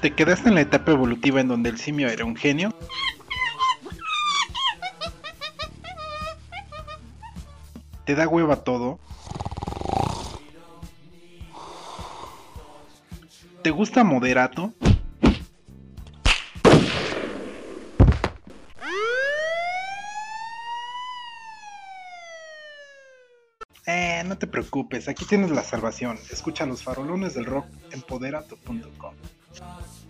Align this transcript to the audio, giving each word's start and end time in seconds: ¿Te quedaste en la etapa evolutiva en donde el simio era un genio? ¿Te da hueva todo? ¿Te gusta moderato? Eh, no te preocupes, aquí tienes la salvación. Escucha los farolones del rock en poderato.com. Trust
¿Te 0.00 0.14
quedaste 0.14 0.48
en 0.48 0.54
la 0.54 0.62
etapa 0.62 0.92
evolutiva 0.92 1.42
en 1.42 1.48
donde 1.48 1.68
el 1.68 1.78
simio 1.78 2.08
era 2.08 2.24
un 2.24 2.34
genio? 2.34 2.74
¿Te 8.06 8.14
da 8.14 8.26
hueva 8.26 8.64
todo? 8.64 8.98
¿Te 13.62 13.68
gusta 13.68 14.02
moderato? 14.02 14.72
Eh, 23.86 24.22
no 24.24 24.38
te 24.38 24.46
preocupes, 24.46 25.08
aquí 25.08 25.26
tienes 25.26 25.50
la 25.50 25.62
salvación. 25.62 26.18
Escucha 26.32 26.64
los 26.64 26.82
farolones 26.82 27.34
del 27.34 27.44
rock 27.44 27.66
en 27.90 28.00
poderato.com. 28.00 29.14
Trust 29.52 30.06